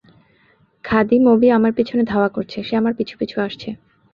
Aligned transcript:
খাদি, 0.83 1.17
মবি 1.19 1.47
আমার 1.51 1.71
পিছনে 1.73 2.03
ধাওয়া 2.03 2.29
করছে, 2.29 2.57
সে 2.63 2.73
আমার 2.75 2.93
পিছু 2.93 3.13
পিছু 3.17 3.37
আসছে। 3.41 3.69